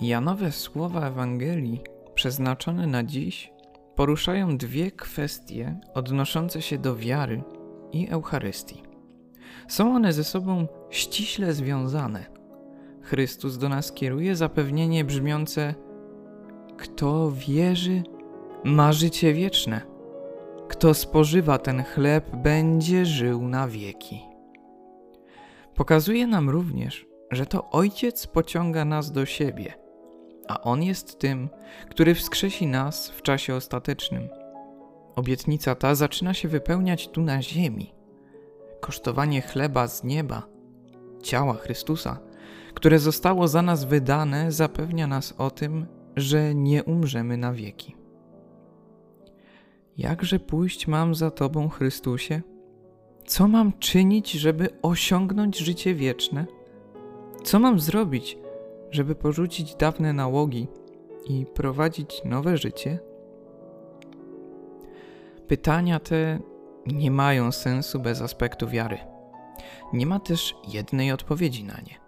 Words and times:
Janowe 0.00 0.52
słowa 0.52 1.06
Ewangelii, 1.06 1.80
przeznaczone 2.14 2.86
na 2.86 3.04
dziś, 3.04 3.52
poruszają 3.96 4.56
dwie 4.56 4.90
kwestie 4.90 5.80
odnoszące 5.94 6.62
się 6.62 6.78
do 6.78 6.96
wiary 6.96 7.42
i 7.92 8.08
Eucharystii. 8.08 8.82
Są 9.68 9.94
one 9.94 10.12
ze 10.12 10.24
sobą 10.24 10.66
ściśle 10.90 11.52
związane. 11.52 12.26
Chrystus 13.02 13.58
do 13.58 13.68
nas 13.68 13.92
kieruje 13.92 14.36
zapewnienie 14.36 15.04
brzmiące: 15.04 15.74
Kto 16.78 17.32
wierzy, 17.32 18.02
ma 18.64 18.92
życie 18.92 19.34
wieczne. 19.34 19.80
Kto 20.68 20.94
spożywa 20.94 21.58
ten 21.58 21.84
chleb, 21.84 22.36
będzie 22.36 23.06
żył 23.06 23.48
na 23.48 23.68
wieki. 23.68 24.20
Pokazuje 25.74 26.26
nam 26.26 26.50
również, 26.50 27.06
że 27.30 27.46
to 27.46 27.70
Ojciec 27.70 28.26
pociąga 28.26 28.84
nas 28.84 29.12
do 29.12 29.26
siebie, 29.26 29.74
a 30.50 30.60
On 30.60 30.82
jest 30.82 31.18
tym, 31.18 31.48
który 31.90 32.14
wskrzesi 32.14 32.66
nas 32.66 33.10
w 33.10 33.22
czasie 33.22 33.54
ostatecznym. 33.54 34.28
Obietnica 35.16 35.74
ta 35.74 35.94
zaczyna 35.94 36.34
się 36.34 36.48
wypełniać 36.48 37.08
tu 37.08 37.22
na 37.22 37.42
ziemi. 37.42 37.94
Kosztowanie 38.80 39.42
chleba 39.42 39.88
z 39.88 40.04
nieba, 40.04 40.42
ciała 41.22 41.54
Chrystusa, 41.54 42.18
które 42.74 42.98
zostało 42.98 43.48
za 43.48 43.62
nas 43.62 43.84
wydane, 43.84 44.52
zapewnia 44.52 45.06
nas 45.06 45.34
o 45.38 45.50
tym, 45.50 45.86
że 46.16 46.54
nie 46.54 46.84
umrzemy 46.84 47.36
na 47.36 47.52
wieki. 47.52 47.96
Jakże 49.96 50.38
pójść 50.38 50.86
mam 50.86 51.14
za 51.14 51.30
Tobą, 51.30 51.68
Chrystusie? 51.68 52.42
Co 53.26 53.48
mam 53.48 53.72
czynić, 53.78 54.32
żeby 54.32 54.68
osiągnąć 54.82 55.58
życie 55.58 55.94
wieczne? 55.94 56.46
Co 57.44 57.58
mam 57.58 57.80
zrobić, 57.80 58.38
żeby 58.90 59.14
porzucić 59.14 59.74
dawne 59.74 60.12
nałogi 60.12 60.68
i 61.26 61.46
prowadzić 61.54 62.22
nowe 62.24 62.56
życie? 62.56 62.98
Pytania 65.48 66.00
te 66.00 66.38
nie 66.86 67.10
mają 67.10 67.52
sensu 67.52 68.00
bez 68.00 68.22
aspektu 68.22 68.68
wiary. 68.68 68.98
Nie 69.92 70.06
ma 70.06 70.20
też 70.20 70.54
jednej 70.68 71.12
odpowiedzi 71.12 71.64
na 71.64 71.74
nie. 71.74 72.00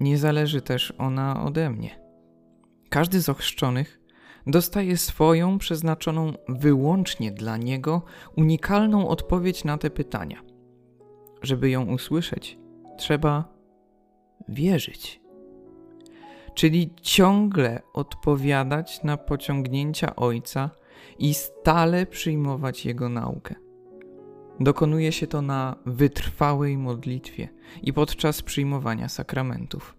Nie 0.00 0.18
zależy 0.18 0.60
też 0.60 0.94
ona 0.98 1.44
ode 1.44 1.70
mnie. 1.70 2.00
Każdy 2.88 3.20
z 3.20 3.28
ochrzczonych 3.28 4.00
dostaje 4.46 4.96
swoją, 4.96 5.58
przeznaczoną 5.58 6.32
wyłącznie 6.48 7.32
dla 7.32 7.56
niego, 7.56 8.02
unikalną 8.36 9.08
odpowiedź 9.08 9.64
na 9.64 9.78
te 9.78 9.90
pytania. 9.90 10.42
Żeby 11.42 11.70
ją 11.70 11.86
usłyszeć, 11.86 12.58
trzeba 12.96 13.54
wierzyć. 14.48 15.23
Czyli 16.54 16.90
ciągle 17.02 17.82
odpowiadać 17.92 19.02
na 19.02 19.16
pociągnięcia 19.16 20.16
Ojca 20.16 20.70
i 21.18 21.34
stale 21.34 22.06
przyjmować 22.06 22.86
Jego 22.86 23.08
naukę. 23.08 23.54
Dokonuje 24.60 25.12
się 25.12 25.26
to 25.26 25.42
na 25.42 25.76
wytrwałej 25.86 26.78
modlitwie 26.78 27.48
i 27.82 27.92
podczas 27.92 28.42
przyjmowania 28.42 29.08
sakramentów. 29.08 29.96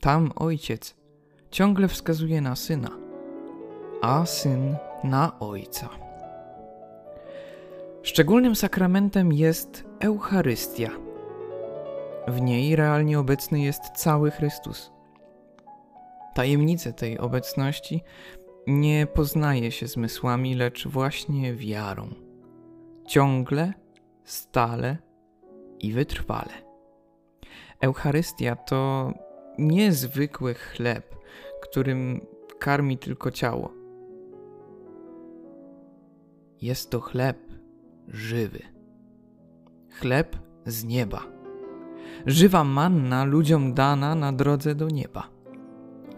Tam 0.00 0.32
Ojciec 0.36 0.96
ciągle 1.50 1.88
wskazuje 1.88 2.40
na 2.40 2.56
Syna, 2.56 2.90
a 4.02 4.26
Syn 4.26 4.76
na 5.04 5.38
Ojca. 5.38 5.88
Szczególnym 8.02 8.56
sakramentem 8.56 9.32
jest 9.32 9.84
Eucharystia. 10.00 10.90
W 12.28 12.40
niej 12.40 12.76
realnie 12.76 13.18
obecny 13.18 13.60
jest 13.60 13.82
cały 13.82 14.30
Chrystus. 14.30 14.92
Tajemnicę 16.34 16.92
tej 16.92 17.18
obecności 17.18 18.02
nie 18.66 19.06
poznaje 19.06 19.72
się 19.72 19.86
zmysłami, 19.86 20.54
lecz 20.54 20.88
właśnie 20.88 21.54
wiarą. 21.54 22.08
Ciągle, 23.06 23.72
stale 24.24 24.96
i 25.80 25.92
wytrwale. 25.92 26.52
Eucharystia 27.80 28.56
to 28.56 29.12
niezwykły 29.58 30.54
chleb, 30.54 31.16
którym 31.62 32.20
karmi 32.58 32.98
tylko 32.98 33.30
ciało. 33.30 33.72
Jest 36.62 36.90
to 36.90 37.00
chleb 37.00 37.38
żywy. 38.08 38.62
Chleb 39.90 40.36
z 40.66 40.84
nieba. 40.84 41.22
Żywa 42.26 42.64
manna 42.64 43.24
ludziom 43.24 43.74
dana 43.74 44.14
na 44.14 44.32
drodze 44.32 44.74
do 44.74 44.88
nieba. 44.88 45.39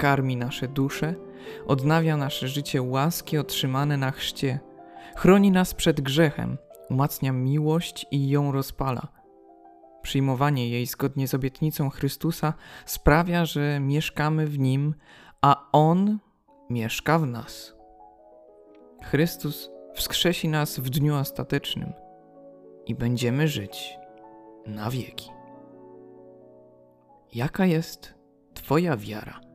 Karmi 0.03 0.37
nasze 0.37 0.69
dusze, 0.69 1.15
odnawia 1.67 2.17
nasze 2.17 2.49
życie 2.49 2.83
łaski 2.83 3.39
otrzymane 3.39 3.97
na 3.97 4.11
chrzcie, 4.11 4.61
chroni 5.17 5.51
nas 5.51 5.75
przed 5.75 6.01
grzechem, 6.01 6.59
umacnia 6.91 7.33
miłość 7.33 8.07
i 8.11 8.29
ją 8.29 8.53
rozpala. 8.53 9.09
Przyjmowanie 10.03 10.69
jej 10.69 10.87
zgodnie 10.87 11.29
z 11.29 11.35
obietnicą 11.35 11.91
Chrystusa 11.91 12.55
sprawia, 12.87 13.45
że 13.45 13.81
mieszkamy 13.81 14.47
w 14.47 14.59
Nim, 14.59 14.95
a 15.43 15.69
On 15.73 16.19
mieszka 16.71 17.19
w 17.19 17.27
nas. 17.27 17.75
Chrystus 19.03 19.71
wskrzesi 19.95 20.49
nas 20.49 20.79
w 20.79 20.91
dniu 20.91 21.17
ostatecznym 21.17 21.93
i 22.87 22.95
będziemy 22.95 23.49
żyć 23.49 23.99
na 24.67 24.91
wieki. 24.91 25.31
Jaka 27.35 27.67
jest 27.67 28.15
Twoja 28.55 28.97
wiara 28.97 29.52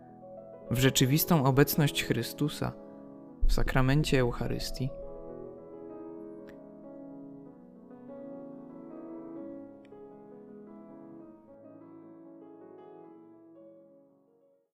w 0.72 0.80
rzeczywistą 0.80 1.46
obecność 1.46 2.04
Chrystusa 2.04 2.72
w 3.48 3.54
sakramencie 3.54 4.20
Eucharystii? 4.20 4.90